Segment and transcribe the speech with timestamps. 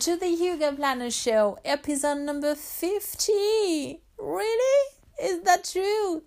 [0.00, 3.32] To the Hygge Planner Show, episode number 50.
[4.18, 4.90] Really?
[5.22, 6.22] Is that true?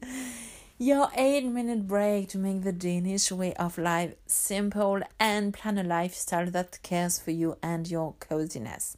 [0.80, 5.84] Your 8 minute break to make the Danish way of life simple and plan a
[5.84, 8.98] lifestyle that cares for you and your coziness.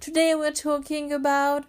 [0.00, 1.66] Today we're talking about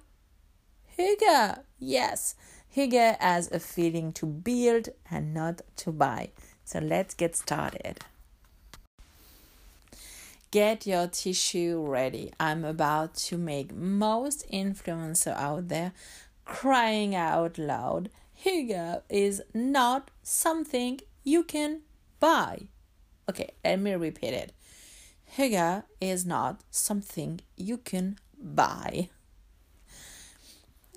[0.97, 1.59] Hygge.
[1.77, 2.35] Yes,
[2.73, 6.29] Hygge as a feeling to build and not to buy.
[6.63, 7.99] So let's get started.
[10.51, 12.33] Get your tissue ready.
[12.39, 15.93] I'm about to make most influencer out there
[16.43, 18.09] crying out loud.
[18.43, 21.81] Hygge is not something you can
[22.19, 22.61] buy.
[23.29, 24.51] Okay, let me repeat it.
[25.37, 29.09] Hygge is not something you can buy.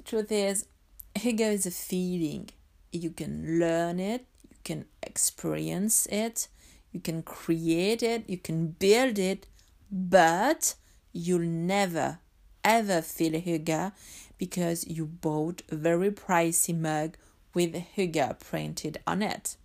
[0.06, 0.66] Truth is,
[1.14, 2.48] Hygge is a feeling.
[2.90, 6.48] You can learn it, you can experience it,
[6.92, 9.46] you can create it, you can build it,
[9.90, 10.74] but
[11.12, 12.18] you'll never
[12.64, 13.92] ever feel Hygge
[14.38, 17.16] because you bought a very pricey mug
[17.54, 19.56] with Hygge printed on it.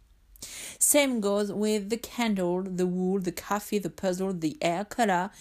[0.80, 5.32] Same goes with the candle, the wool, the coffee, the puzzle, the air color.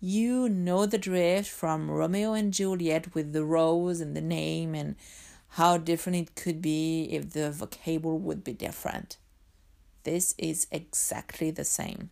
[0.00, 4.96] You know the drift from Romeo and Juliet with the rose and the name and
[5.54, 9.18] how different it could be if the vocabulary would be different.
[10.04, 12.10] This is exactly the same.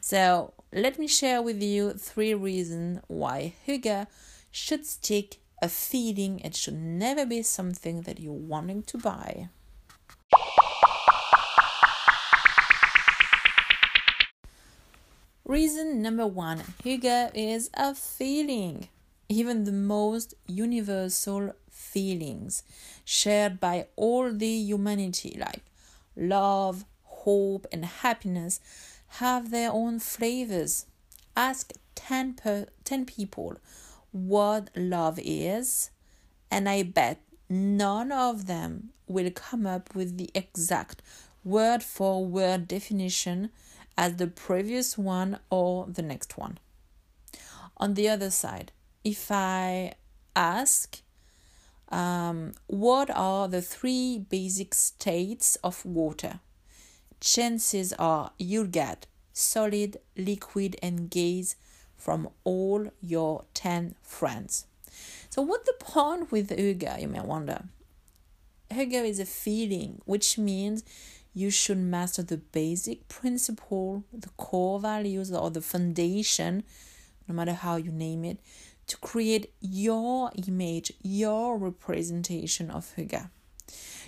[0.00, 4.06] So, let me share with you three reasons why Hygge
[4.50, 6.40] should stick a feeling.
[6.40, 9.48] It should never be something that you're wanting to buy.
[15.44, 18.88] Reason number one Hygge is a feeling.
[19.28, 22.62] Even the most universal feelings
[23.04, 25.62] shared by all the humanity, like
[26.16, 26.84] love,
[27.24, 28.60] hope, and happiness,
[29.18, 30.86] have their own flavors.
[31.36, 33.56] Ask 10, per, 10 people
[34.12, 35.90] what love is,
[36.50, 41.02] and I bet none of them will come up with the exact
[41.42, 43.50] word for word definition
[43.96, 46.58] as the previous one or the next one.
[47.76, 48.72] On the other side,
[49.04, 49.94] if I
[50.34, 51.00] ask,
[51.90, 56.40] um, what are the three basic states of water?
[57.24, 61.56] Chances are you'll get solid, liquid, and gas
[61.96, 64.66] from all your 10 friends.
[65.30, 67.64] So, what's the point with Hygge, you may wonder?
[68.70, 70.84] Hygge is a feeling, which means
[71.32, 76.62] you should master the basic principle, the core values, or the foundation,
[77.26, 78.38] no matter how you name it,
[78.86, 83.30] to create your image, your representation of Hygge.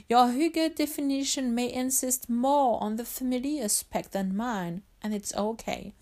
[0.09, 5.95] Your Hygge definition may insist more on the familiar aspect than mine, and it's okay.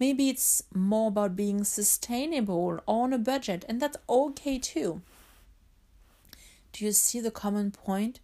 [0.00, 5.02] Maybe it's more about being sustainable on a budget, and that's okay too.
[6.72, 8.18] Do you see the common point?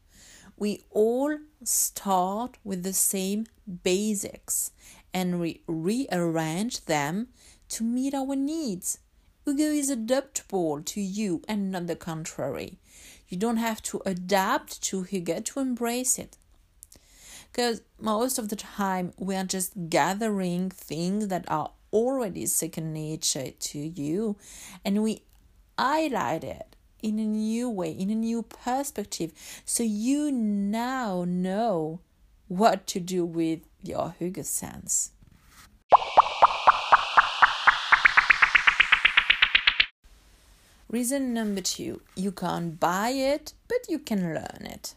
[0.57, 3.47] We all start with the same
[3.83, 4.73] basics
[5.15, 7.29] and we rearrange them
[7.71, 8.99] to meet our needs.
[9.47, 12.79] Hygge is adaptable to you and not the contrary.
[13.29, 16.37] You don't have to adapt to Hygge to embrace it.
[17.51, 23.51] Because most of the time we are just gathering things that are already second nature
[23.51, 24.37] to you
[24.85, 25.23] and we
[25.79, 29.33] highlight it in a new way, in a new perspective.
[29.65, 32.01] So you now know
[32.49, 35.13] what to do with your Hygge sense.
[40.91, 44.95] Reason number two you can't buy it, but you can learn it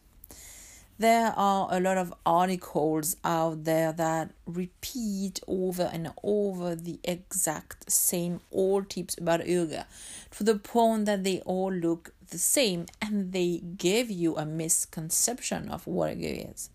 [0.99, 7.91] there are a lot of articles out there that repeat over and over the exact
[7.91, 9.87] same old tips about yoga
[10.31, 15.67] to the point that they all look the same and they give you a misconception
[15.69, 16.69] of what Hygge is.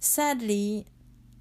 [0.00, 0.86] Sadly,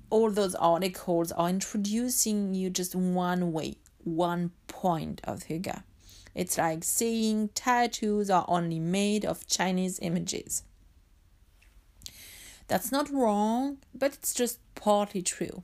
[0.10, 5.84] all those articles are introducing you just one way, one point of Hygge.
[6.36, 10.64] It's like saying tattoos are only made of Chinese images.
[12.68, 15.64] That's not wrong, but it's just partly true.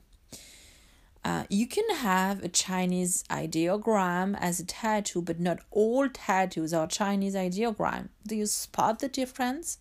[1.24, 6.86] Uh, you can have a Chinese ideogram as a tattoo, but not all tattoos are
[6.86, 8.08] Chinese ideogram.
[8.26, 9.78] Do you spot the difference?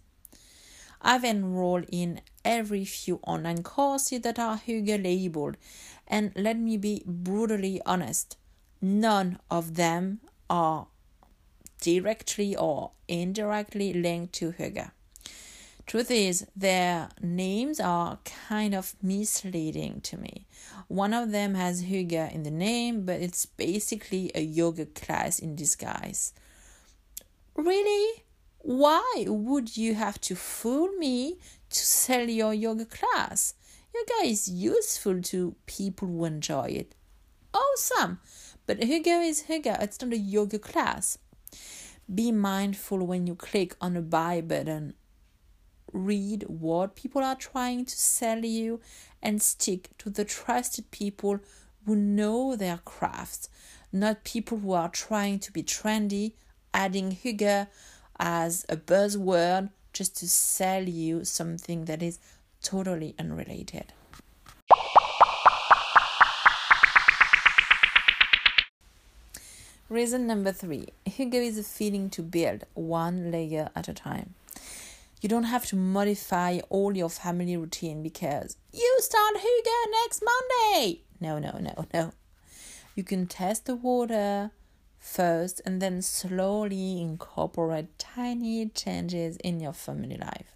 [1.01, 5.57] I've enrolled in every few online courses that are Hygge labeled,
[6.07, 8.37] and let me be brutally honest,
[8.81, 10.19] none of them
[10.51, 10.87] are
[11.79, 14.91] directly or indirectly linked to Hygge.
[15.87, 20.45] Truth is, their names are kind of misleading to me.
[20.87, 25.55] One of them has Hygge in the name, but it's basically a yoga class in
[25.55, 26.33] disguise.
[27.55, 28.23] Really?
[28.59, 31.39] Why would you have to fool me
[31.69, 33.55] to sell your yoga class?
[33.93, 36.95] Yoga is useful to people who enjoy it.
[37.53, 38.19] Awesome!
[38.71, 41.17] But Hygge is Hygge, it's not a yoga class.
[42.15, 44.93] Be mindful when you click on a buy button.
[45.91, 48.79] Read what people are trying to sell you
[49.21, 51.41] and stick to the trusted people
[51.85, 53.49] who know their craft,
[53.91, 56.31] not people who are trying to be trendy,
[56.73, 57.67] adding Hygge
[58.21, 62.19] as a buzzword just to sell you something that is
[62.63, 63.91] totally unrelated.
[69.91, 74.35] Reason number three Hygge is a feeling to build one layer at a time.
[75.19, 81.01] You don't have to modify all your family routine because you start Hygge next Monday.
[81.19, 82.13] No, no, no, no.
[82.95, 84.51] You can test the water
[84.97, 90.55] first and then slowly incorporate tiny changes in your family life.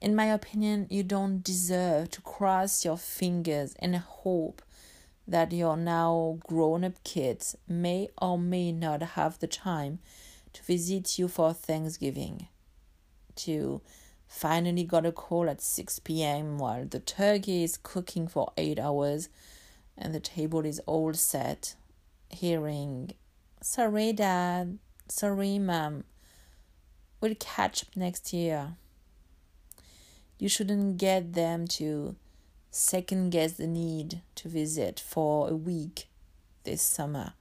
[0.00, 4.60] In my opinion, you don't deserve to cross your fingers and hope
[5.26, 9.98] that your now grown up kids may or may not have the time
[10.52, 12.48] to visit you for Thanksgiving.
[13.36, 13.80] To
[14.28, 16.58] finally got a call at 6 p.m.
[16.58, 19.28] while the turkey is cooking for 8 hours
[19.96, 21.74] and the table is all set,
[22.28, 23.12] hearing,
[23.62, 24.78] Sorry, Dad,
[25.08, 26.04] sorry, Mom,
[27.20, 28.76] we'll catch up next year.
[30.38, 32.16] You shouldn't get them to
[32.74, 36.08] second guess the need to visit for a week
[36.64, 37.34] this summer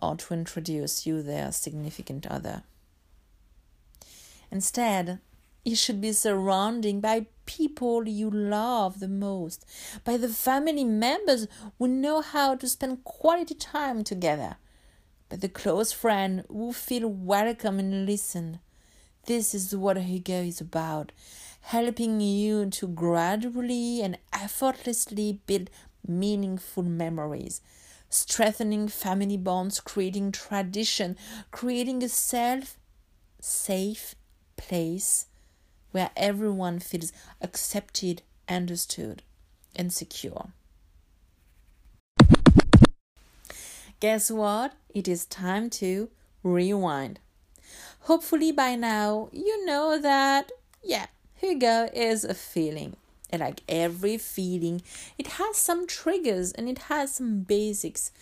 [0.00, 2.62] or to introduce you their significant other.
[4.50, 5.18] Instead,
[5.62, 9.66] you should be surrounded by people you love the most,
[10.04, 11.46] by the family members
[11.78, 14.56] who know how to spend quality time together,
[15.28, 18.60] by the close friend who feel welcome and listen.
[19.26, 21.12] This is what Hygge is about
[21.70, 25.68] helping you to gradually and effortlessly build
[26.06, 27.60] meaningful memories,
[28.08, 31.16] strengthening family bonds, creating tradition,
[31.50, 32.78] creating a self
[33.40, 34.14] safe
[34.56, 35.26] place
[35.90, 39.22] where everyone feels accepted, understood,
[39.74, 40.48] and secure.
[43.98, 44.74] Guess what?
[44.94, 46.10] It is time to
[46.44, 47.18] rewind.
[48.02, 50.52] Hopefully, by now, you know that,
[50.82, 51.06] yeah,
[51.42, 52.96] Hygge is a feeling.
[53.30, 54.82] And like every feeling,
[55.18, 58.12] it has some triggers and it has some basics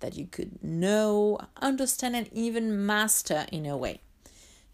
[0.00, 4.00] that you could know, understand, and even master in a way.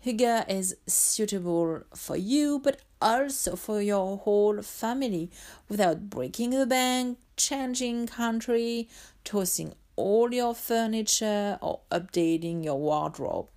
[0.05, 5.31] Hygge is suitable for you, but also for your whole family
[5.69, 8.89] without breaking the bank, changing country,
[9.25, 13.49] tossing all your furniture, or updating your wardrobe.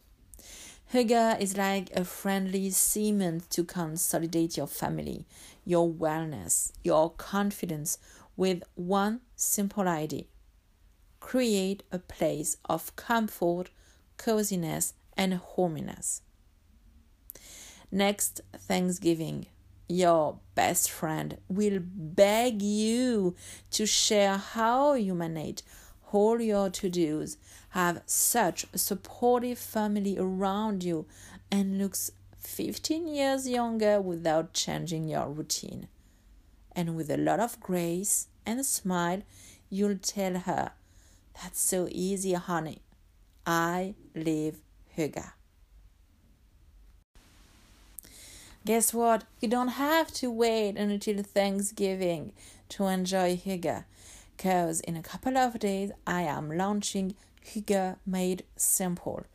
[0.91, 5.27] Hygge is like a friendly cement to consolidate your family,
[5.63, 7.99] your wellness, your confidence
[8.35, 10.23] with one simple idea.
[11.19, 13.69] Create a place of comfort,
[14.17, 16.23] coziness, and hominess.
[17.91, 19.45] Next Thanksgiving,
[19.87, 23.35] your best friend will beg you
[23.71, 25.61] to share how you manage
[26.11, 27.37] all your to dos,
[27.69, 31.05] have such a supportive family around you,
[31.51, 35.87] and looks 15 years younger without changing your routine.
[36.75, 39.21] And with a lot of grace and a smile,
[39.69, 40.71] you'll tell her,
[41.41, 42.79] That's so easy, honey.
[43.45, 44.57] I live
[44.97, 45.31] Hygge.
[48.65, 49.23] Guess what?
[49.39, 52.33] You don't have to wait until Thanksgiving
[52.69, 53.85] to enjoy Hygge
[54.39, 57.13] because in a couple of days I am launching
[57.45, 59.25] Hygge Made Simple.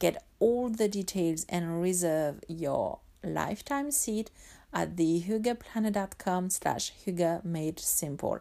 [0.00, 4.32] Get all the details and reserve your lifetime seat
[4.74, 8.40] at thehyggeplanner.com slash Hygge Made Simple.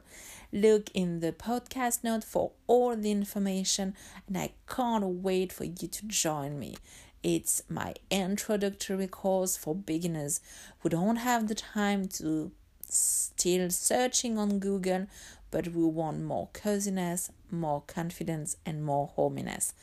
[0.51, 3.93] Look in the podcast note for all the information
[4.27, 6.77] and I can't wait for you to join me.
[7.21, 10.41] It's my introductory course for beginners
[10.79, 12.51] who don't have the time to
[12.89, 15.07] still searching on Google
[15.51, 19.73] but we want more coziness, more confidence, and more hominess.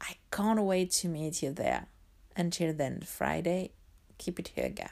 [0.00, 1.86] I can't wait to meet you there.
[2.36, 3.70] Until then, Friday,
[4.18, 4.90] keep it here, guys.